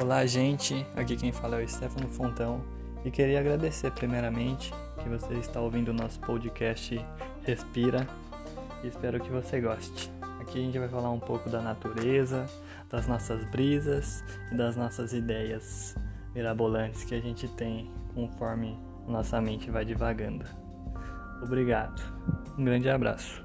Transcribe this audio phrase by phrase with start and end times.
[0.00, 0.86] Olá, gente.
[0.94, 2.62] Aqui quem fala é o Stefano Fontão
[3.04, 4.72] e queria agradecer primeiramente
[5.02, 7.04] que você está ouvindo o nosso podcast
[7.42, 8.06] Respira
[8.84, 10.08] e espero que você goste.
[10.40, 12.46] Aqui a gente vai falar um pouco da natureza,
[12.88, 14.22] das nossas brisas
[14.52, 15.96] e das nossas ideias
[16.32, 20.44] mirabolantes que a gente tem conforme nossa mente vai divagando.
[21.42, 22.00] Obrigado.
[22.56, 23.42] Um grande abraço.